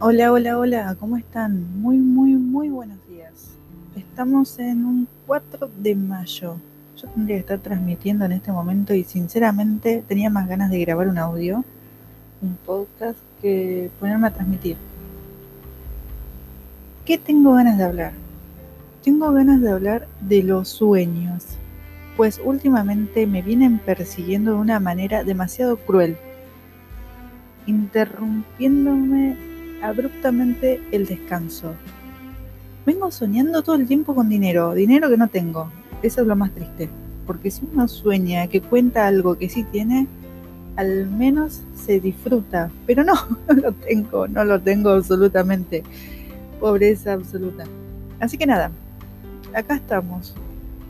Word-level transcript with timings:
Hola, 0.00 0.30
hola, 0.30 0.56
hola, 0.56 0.96
¿cómo 1.00 1.16
están? 1.16 1.80
Muy, 1.80 1.96
muy, 1.96 2.34
muy 2.34 2.68
buenos 2.68 2.98
días. 3.08 3.56
Estamos 3.96 4.56
en 4.60 4.84
un 4.84 5.08
4 5.26 5.68
de 5.76 5.96
mayo. 5.96 6.54
Yo 6.96 7.08
tendría 7.08 7.38
que 7.38 7.40
estar 7.40 7.58
transmitiendo 7.58 8.24
en 8.24 8.30
este 8.30 8.52
momento 8.52 8.94
y 8.94 9.02
sinceramente 9.02 10.04
tenía 10.06 10.30
más 10.30 10.46
ganas 10.46 10.70
de 10.70 10.78
grabar 10.78 11.08
un 11.08 11.18
audio, 11.18 11.64
un 12.40 12.56
podcast, 12.64 13.18
que 13.42 13.90
ponerme 13.98 14.28
a 14.28 14.30
transmitir. 14.30 14.76
¿Qué 17.04 17.18
tengo 17.18 17.54
ganas 17.54 17.76
de 17.76 17.82
hablar? 17.82 18.12
Tengo 19.02 19.32
ganas 19.32 19.60
de 19.60 19.72
hablar 19.72 20.06
de 20.20 20.44
los 20.44 20.68
sueños, 20.68 21.44
pues 22.16 22.40
últimamente 22.44 23.26
me 23.26 23.42
vienen 23.42 23.80
persiguiendo 23.80 24.52
de 24.52 24.58
una 24.58 24.78
manera 24.78 25.24
demasiado 25.24 25.76
cruel, 25.76 26.16
interrumpiéndome 27.66 29.47
abruptamente 29.82 30.80
el 30.92 31.06
descanso. 31.06 31.74
Vengo 32.86 33.10
soñando 33.10 33.62
todo 33.62 33.76
el 33.76 33.86
tiempo 33.86 34.14
con 34.14 34.28
dinero, 34.28 34.74
dinero 34.74 35.08
que 35.08 35.16
no 35.16 35.28
tengo. 35.28 35.70
Eso 36.02 36.22
es 36.22 36.26
lo 36.26 36.36
más 36.36 36.52
triste. 36.52 36.88
Porque 37.26 37.50
si 37.50 37.66
uno 37.70 37.86
sueña 37.88 38.46
que 38.46 38.60
cuenta 38.60 39.06
algo 39.06 39.36
que 39.36 39.48
sí 39.48 39.64
tiene, 39.64 40.06
al 40.76 41.06
menos 41.06 41.60
se 41.76 42.00
disfruta. 42.00 42.70
Pero 42.86 43.04
no, 43.04 43.14
no 43.48 43.54
lo 43.54 43.72
tengo, 43.72 44.26
no 44.28 44.44
lo 44.44 44.60
tengo 44.60 44.90
absolutamente. 44.90 45.82
Pobreza 46.60 47.12
absoluta. 47.12 47.64
Así 48.20 48.38
que 48.38 48.46
nada, 48.46 48.70
acá 49.54 49.76
estamos. 49.76 50.34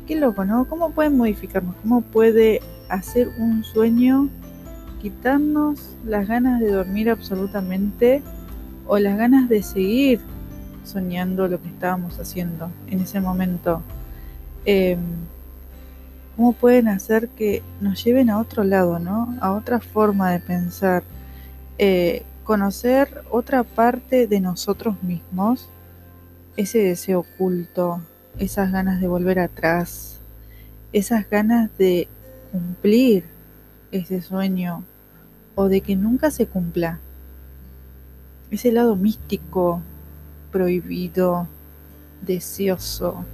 Qué 0.06 0.16
loco, 0.16 0.44
¿no? 0.44 0.66
¿Cómo 0.66 0.90
pueden 0.90 1.16
modificarnos? 1.16 1.74
¿Cómo 1.82 2.00
puede 2.00 2.60
hacer 2.88 3.28
un 3.38 3.64
sueño 3.64 4.28
quitarnos 5.02 5.96
las 6.04 6.26
ganas 6.26 6.60
de 6.60 6.70
dormir 6.70 7.10
absolutamente 7.10 8.22
o 8.88 8.98
las 8.98 9.16
ganas 9.16 9.48
de 9.48 9.62
seguir 9.62 10.20
soñando 10.82 11.46
lo 11.46 11.62
que 11.62 11.68
estábamos 11.68 12.18
haciendo 12.18 12.72
en 12.88 13.00
ese 13.00 13.20
momento. 13.20 13.82
Em, 14.64 14.98
¿Cómo 16.36 16.52
pueden 16.52 16.88
hacer 16.88 17.28
que 17.28 17.62
nos 17.80 18.02
lleven 18.02 18.30
a 18.30 18.38
otro 18.38 18.64
lado, 18.64 18.98
¿no? 18.98 19.36
A 19.40 19.52
otra 19.52 19.80
forma 19.80 20.30
de 20.30 20.40
pensar. 20.40 21.02
Eh, 21.78 22.22
conocer 22.44 23.22
otra 23.30 23.62
parte 23.62 24.26
de 24.26 24.40
nosotros 24.40 25.02
mismos, 25.02 25.68
ese 26.56 26.78
deseo 26.78 27.20
oculto, 27.20 28.00
esas 28.38 28.72
ganas 28.72 29.00
de 29.00 29.08
volver 29.08 29.38
atrás, 29.38 30.20
esas 30.92 31.28
ganas 31.28 31.76
de 31.76 32.08
cumplir 32.52 33.24
ese 33.92 34.22
sueño 34.22 34.84
o 35.56 35.68
de 35.68 35.80
que 35.82 35.96
nunca 35.96 36.30
se 36.30 36.46
cumpla 36.46 37.00
ese 38.50 38.72
lado 38.72 38.96
místico, 38.96 39.80
prohibido, 40.50 41.46
deseoso, 42.22 43.24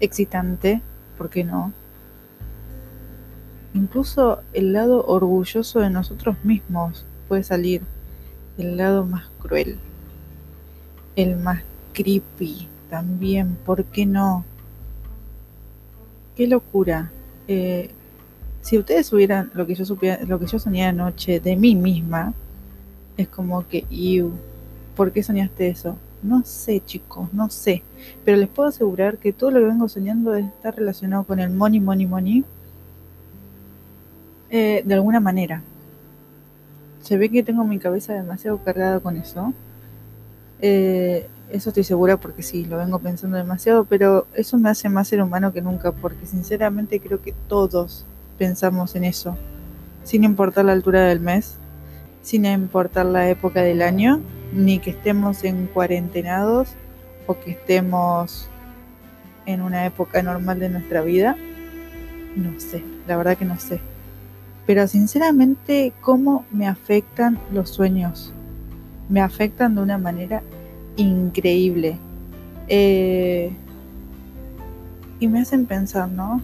excitante, 0.00 0.82
¿por 1.16 1.30
qué 1.30 1.44
no? 1.44 1.72
Incluso 3.74 4.40
el 4.52 4.72
lado 4.72 5.06
orgulloso 5.06 5.80
de 5.80 5.90
nosotros 5.90 6.36
mismos 6.42 7.04
puede 7.28 7.44
salir, 7.44 7.82
el 8.58 8.76
lado 8.76 9.06
más 9.06 9.28
cruel, 9.40 9.78
el 11.14 11.36
más 11.36 11.62
creepy 11.92 12.68
también, 12.88 13.56
¿por 13.64 13.84
qué 13.84 14.06
no? 14.06 14.44
Qué 16.36 16.48
locura. 16.48 17.10
Eh, 17.46 17.90
si 18.62 18.78
ustedes 18.78 19.06
supieran 19.06 19.50
lo 19.54 19.66
que 19.66 19.74
yo 19.74 19.84
lo 20.26 20.38
que 20.38 20.46
yo 20.46 20.58
soñé 20.58 20.86
anoche 20.86 21.40
de 21.40 21.56
mí 21.56 21.76
misma, 21.76 22.34
es 23.20 23.28
como 23.28 23.66
que, 23.66 23.84
you, 23.90 24.32
¿por 24.96 25.12
qué 25.12 25.22
soñaste 25.22 25.68
eso? 25.68 25.96
No 26.22 26.44
sé, 26.44 26.82
chicos, 26.84 27.32
no 27.32 27.48
sé. 27.50 27.82
Pero 28.24 28.36
les 28.36 28.48
puedo 28.48 28.68
asegurar 28.68 29.18
que 29.18 29.32
todo 29.32 29.50
lo 29.50 29.60
que 29.60 29.66
vengo 29.66 29.88
soñando 29.88 30.34
está 30.34 30.70
relacionado 30.70 31.24
con 31.24 31.40
el 31.40 31.50
money, 31.50 31.80
money, 31.80 32.06
money. 32.06 32.44
Eh, 34.50 34.82
de 34.84 34.94
alguna 34.94 35.20
manera. 35.20 35.62
Se 37.02 37.16
ve 37.16 37.30
que 37.30 37.42
tengo 37.42 37.64
mi 37.64 37.78
cabeza 37.78 38.12
demasiado 38.12 38.58
cargada 38.62 39.00
con 39.00 39.16
eso. 39.16 39.54
Eh, 40.60 41.26
eso 41.50 41.70
estoy 41.70 41.84
segura 41.84 42.16
porque 42.16 42.42
sí, 42.42 42.64
lo 42.64 42.76
vengo 42.76 42.98
pensando 42.98 43.36
demasiado, 43.36 43.84
pero 43.84 44.26
eso 44.34 44.58
me 44.58 44.68
hace 44.68 44.88
más 44.88 45.08
ser 45.08 45.22
humano 45.22 45.52
que 45.52 45.62
nunca, 45.62 45.92
porque 45.92 46.26
sinceramente 46.26 47.00
creo 47.00 47.20
que 47.20 47.34
todos 47.48 48.04
pensamos 48.38 48.94
en 48.94 49.04
eso, 49.04 49.36
sin 50.04 50.24
importar 50.24 50.64
la 50.64 50.72
altura 50.72 51.02
del 51.06 51.20
mes, 51.20 51.56
sin 52.22 52.44
importar 52.44 53.06
la 53.06 53.28
época 53.28 53.62
del 53.62 53.82
año, 53.82 54.20
ni 54.52 54.78
que 54.78 54.90
estemos 54.90 55.44
en 55.44 55.66
cuarentenados 55.66 56.68
o 57.26 57.38
que 57.38 57.52
estemos 57.52 58.48
en 59.46 59.62
una 59.62 59.86
época 59.86 60.22
normal 60.22 60.58
de 60.58 60.68
nuestra 60.68 61.02
vida. 61.02 61.36
No 62.36 62.58
sé, 62.60 62.82
la 63.06 63.16
verdad 63.16 63.36
que 63.36 63.44
no 63.44 63.58
sé. 63.58 63.80
Pero 64.66 64.86
sinceramente, 64.86 65.92
¿cómo 66.00 66.44
me 66.50 66.66
afectan 66.66 67.38
los 67.52 67.70
sueños? 67.70 68.32
Me 69.08 69.20
afectan 69.20 69.74
de 69.74 69.82
una 69.82 69.98
manera 69.98 70.42
increíble. 70.96 71.98
Eh, 72.68 73.52
y 75.18 75.28
me 75.28 75.40
hacen 75.40 75.66
pensar, 75.66 76.08
¿no? 76.08 76.40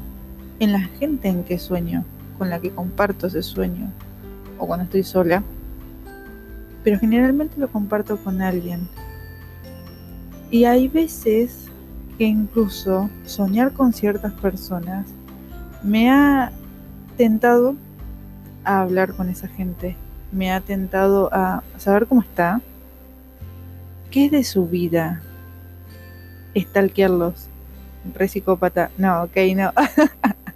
En 0.59 0.73
la 0.73 0.81
gente 0.81 1.29
en 1.29 1.45
que 1.45 1.59
sueño, 1.59 2.05
con 2.39 2.51
la 2.51 2.59
que 2.61 2.71
comparto 2.71 3.29
ese 3.29 3.43
sueño, 3.43 3.91
o 4.59 4.67
cuando 4.67 4.85
estoy 4.85 5.03
sola 5.03 5.43
pero 6.87 7.01
generalmente 7.01 7.59
lo 7.59 7.67
comparto 7.67 8.17
con 8.17 8.41
alguien. 8.41 8.89
Y 10.53 10.67
hay 10.67 10.87
veces 10.87 11.65
que 12.17 12.27
incluso 12.27 13.11
soñar 13.25 13.73
con 13.73 13.93
ciertas 13.93 14.33
personas 14.35 15.09
me 15.83 16.13
ha 16.13 16.53
tentado 17.17 17.75
a 18.63 18.83
hablar 18.83 19.15
con 19.15 19.29
esa 19.29 19.49
gente, 19.49 19.97
me 20.31 20.53
ha 20.53 20.61
tentado 20.61 21.29
a 21.33 21.65
saber 21.77 22.07
cómo 22.07 22.21
está, 22.21 22.61
qué 24.13 24.27
es 24.27 24.31
de 24.31 24.45
su 24.45 24.69
vida, 24.69 25.23
estalquearlos, 26.55 27.49
re 28.15 28.29
psicópata, 28.29 28.93
no, 28.97 29.25
ok, 29.25 29.37
no. 29.57 29.73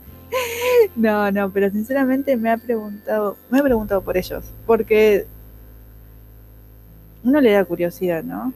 no, 0.95 1.33
no, 1.33 1.51
pero 1.51 1.71
sinceramente 1.71 2.37
me 2.37 2.53
ha 2.53 2.57
preguntado, 2.57 3.37
me 3.51 3.59
he 3.59 3.63
preguntado 3.65 4.01
por 4.03 4.17
ellos, 4.17 4.45
porque 4.65 5.27
uno 7.25 7.41
le 7.41 7.53
da 7.53 7.65
curiosidad, 7.65 8.23
¿no? 8.23 8.53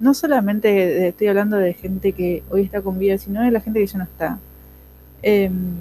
No 0.00 0.14
solamente 0.14 1.08
estoy 1.08 1.28
hablando 1.28 1.56
de 1.56 1.74
gente 1.74 2.12
que 2.12 2.42
hoy 2.50 2.62
está 2.62 2.82
con 2.82 2.98
vida, 2.98 3.18
sino 3.18 3.42
de 3.42 3.50
la 3.50 3.60
gente 3.60 3.80
que 3.80 3.86
ya 3.86 3.98
no 3.98 4.04
está. 4.04 4.38
Em, 5.22 5.76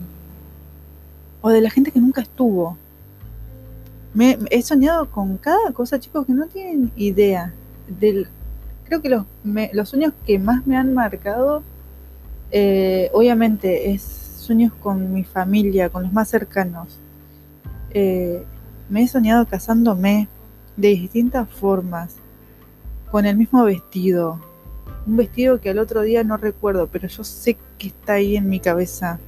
o 1.42 1.50
de 1.50 1.62
la 1.62 1.72
gente 1.72 1.92
que 1.92 2.00
nunca 2.00 2.22
estuvo. 2.22 2.78
Me, 4.14 4.38
he 4.52 4.62
soñado 4.62 5.09
con 5.09 5.38
cada 5.38 5.72
cosa, 5.72 6.00
chicos, 6.00 6.25
que 6.25 6.34
no 6.34 6.46
tienen 6.47 6.92
idea. 6.96 7.53
Creo 8.86 9.02
que 9.02 9.09
los, 9.09 9.25
los 9.74 9.90
sueños 9.90 10.13
que 10.25 10.38
más 10.38 10.68
me 10.68 10.78
han 10.78 10.94
marcado, 10.94 11.63
eh, 12.52 13.09
obviamente, 13.13 13.92
es 13.92 14.02
sueños 14.02 14.74
con 14.74 15.13
mi 15.13 15.24
familia, 15.24 15.90
con 15.90 16.03
los 16.03 16.13
más 16.13 16.30
cercanos. 16.30 17.00
Eh, 17.92 18.44
me 18.90 19.03
he 19.03 19.08
soñado 19.08 19.46
casándome 19.48 20.28
de 20.81 20.90
distintas 20.90 21.47
formas 21.47 22.16
con 23.12 23.25
el 23.25 23.38
mismo 23.38 23.64
vestido. 23.64 24.40
Un 25.06 25.18
vestido 25.18 25.62
que 25.62 25.69
al 25.69 25.80
otro 25.80 26.02
día 26.02 26.24
no 26.24 26.38
recuerdo, 26.38 26.88
pero 26.88 27.08
yo 27.08 27.24
sé 27.24 27.56
que 27.78 27.88
está 27.88 28.14
ahí 28.14 28.36
en 28.36 28.50
mi 28.50 28.59
cabeza. 28.59 29.19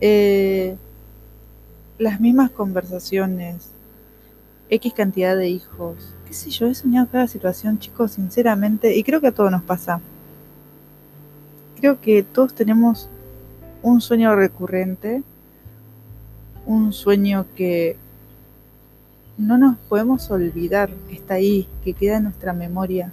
Eh, 0.00 0.76
las 1.98 2.20
mismas 2.20 2.50
conversaciones, 2.50 3.70
X 4.70 4.92
cantidad 4.92 5.36
de 5.36 5.48
hijos, 5.48 5.96
qué 6.26 6.34
sé 6.34 6.50
yo, 6.50 6.66
he 6.66 6.74
soñado 6.74 7.08
cada 7.10 7.28
situación, 7.28 7.78
chicos, 7.78 8.12
sinceramente, 8.12 8.96
y 8.96 9.04
creo 9.04 9.20
que 9.20 9.28
a 9.28 9.32
todos 9.32 9.52
nos 9.52 9.62
pasa. 9.62 10.00
Creo 11.78 12.00
que 12.00 12.24
todos 12.24 12.54
tenemos 12.54 13.08
un 13.82 14.00
sueño 14.00 14.34
recurrente, 14.34 15.22
un 16.66 16.92
sueño 16.92 17.46
que 17.54 17.96
no 19.38 19.58
nos 19.58 19.76
podemos 19.88 20.30
olvidar 20.30 20.90
está 21.10 21.34
ahí, 21.34 21.66
que 21.84 21.94
queda 21.94 22.18
en 22.18 22.24
nuestra 22.24 22.52
memoria, 22.52 23.10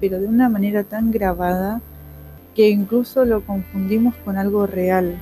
pero 0.00 0.18
de 0.18 0.26
una 0.26 0.48
manera 0.48 0.84
tan 0.84 1.10
grabada 1.10 1.80
que 2.54 2.70
incluso 2.70 3.24
lo 3.24 3.42
confundimos 3.42 4.14
con 4.24 4.38
algo 4.38 4.66
real, 4.66 5.16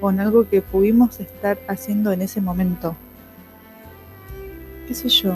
con 0.00 0.20
algo 0.20 0.48
que 0.48 0.62
pudimos 0.62 1.20
estar 1.20 1.58
haciendo 1.68 2.12
en 2.12 2.22
ese 2.22 2.40
momento. 2.40 2.96
¿Qué 4.86 4.94
sé 4.94 5.08
yo? 5.08 5.34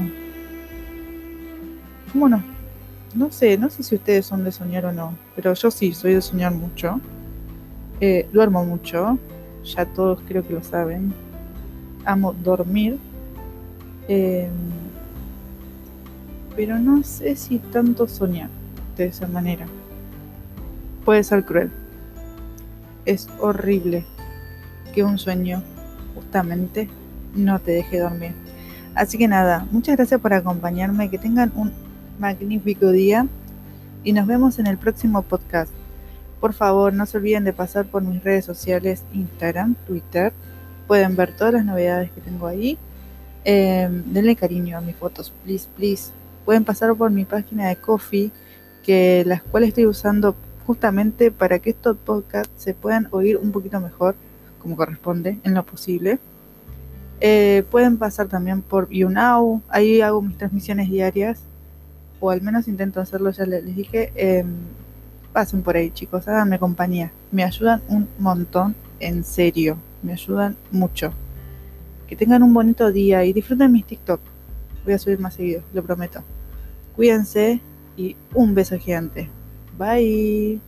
¿Cómo 2.12 2.28
no? 2.28 2.42
No 3.14 3.30
sé, 3.32 3.56
no 3.56 3.70
sé 3.70 3.82
si 3.82 3.94
ustedes 3.94 4.26
son 4.26 4.44
de 4.44 4.52
soñar 4.52 4.86
o 4.86 4.92
no, 4.92 5.14
pero 5.34 5.54
yo 5.54 5.70
sí, 5.70 5.92
soy 5.92 6.14
de 6.14 6.22
soñar 6.22 6.52
mucho. 6.52 7.00
Eh, 8.00 8.28
duermo 8.32 8.64
mucho, 8.64 9.18
ya 9.64 9.86
todos 9.86 10.20
creo 10.26 10.46
que 10.46 10.54
lo 10.54 10.62
saben. 10.62 11.12
Amo 12.04 12.32
dormir 12.32 12.98
Em, 14.08 14.50
pero 16.54 16.78
no 16.78 17.02
sé 17.02 17.36
si 17.36 17.58
tanto 17.58 18.08
soñar 18.08 18.48
de 18.96 19.06
esa 19.06 19.26
manera. 19.26 19.66
Puede 21.04 21.22
ser 21.22 21.44
cruel. 21.44 21.70
Es 23.04 23.28
horrible 23.40 24.04
que 24.94 25.04
un 25.04 25.18
sueño 25.18 25.62
justamente 26.14 26.88
no 27.34 27.58
te 27.58 27.72
deje 27.72 28.00
dormir. 28.00 28.32
Así 28.94 29.18
que 29.18 29.28
nada, 29.28 29.66
muchas 29.70 29.96
gracias 29.96 30.20
por 30.20 30.32
acompañarme, 30.32 31.10
que 31.10 31.18
tengan 31.18 31.52
un 31.54 31.72
magnífico 32.18 32.90
día 32.90 33.26
y 34.02 34.12
nos 34.12 34.26
vemos 34.26 34.58
en 34.58 34.66
el 34.66 34.78
próximo 34.78 35.22
podcast. 35.22 35.70
Por 36.40 36.54
favor, 36.54 36.94
no 36.94 37.04
se 37.06 37.18
olviden 37.18 37.44
de 37.44 37.52
pasar 37.52 37.86
por 37.86 38.02
mis 38.02 38.22
redes 38.24 38.44
sociales, 38.44 39.04
Instagram, 39.12 39.74
Twitter. 39.86 40.32
Pueden 40.86 41.16
ver 41.16 41.36
todas 41.36 41.52
las 41.52 41.64
novedades 41.64 42.10
que 42.12 42.20
tengo 42.20 42.46
ahí. 42.46 42.78
Em, 43.48 44.02
denle 44.12 44.34
cariño 44.34 44.76
a 44.76 44.80
mis 44.80 44.96
fotos, 44.96 45.32
please, 45.44 45.68
please. 45.76 46.10
Pueden 46.44 46.64
pasar 46.64 46.92
por 46.96 47.12
mi 47.12 47.24
página 47.24 47.68
de 47.68 47.76
Coffee, 47.76 48.32
que 48.82 49.22
las 49.24 49.40
cuales 49.40 49.68
estoy 49.68 49.86
usando 49.86 50.34
justamente 50.66 51.30
para 51.30 51.60
que 51.60 51.70
estos 51.70 51.96
podcasts 51.96 52.52
se 52.56 52.74
puedan 52.74 53.06
oír 53.12 53.36
un 53.36 53.52
poquito 53.52 53.80
mejor, 53.80 54.16
como 54.60 54.74
corresponde, 54.74 55.38
en 55.44 55.54
lo 55.54 55.64
posible. 55.64 56.18
Eh, 57.20 57.62
pueden 57.70 57.98
pasar 57.98 58.26
también 58.26 58.62
por 58.62 58.90
YouNow, 58.90 59.62
ahí 59.68 60.00
hago 60.00 60.20
mis 60.22 60.36
transmisiones 60.36 60.90
diarias, 60.90 61.38
o 62.18 62.30
al 62.30 62.42
menos 62.42 62.66
intento 62.66 63.00
hacerlo, 63.00 63.30
ya 63.30 63.46
les 63.46 63.64
dije. 63.64 64.10
Em, 64.16 64.56
pasen 65.32 65.62
por 65.62 65.76
ahí, 65.76 65.90
chicos, 65.90 66.26
háganme 66.26 66.58
compañía. 66.58 67.12
Me 67.30 67.44
ayudan 67.44 67.80
un 67.86 68.08
montón, 68.18 68.74
en 68.98 69.22
serio, 69.22 69.76
me 70.02 70.14
ayudan 70.14 70.56
mucho. 70.72 71.12
Que 72.08 72.16
tengan 72.16 72.42
un 72.42 72.54
bonito 72.54 72.92
día 72.92 73.24
y 73.24 73.32
disfruten 73.32 73.72
mis 73.72 73.84
TikTok. 73.84 74.20
Voy 74.84 74.94
a 74.94 74.98
subir 74.98 75.18
más 75.18 75.34
seguido, 75.34 75.62
lo 75.72 75.82
prometo. 75.82 76.22
Cuídense 76.94 77.60
y 77.96 78.16
un 78.34 78.54
beso 78.54 78.78
gigante. 78.78 79.28
Bye. 79.76 80.60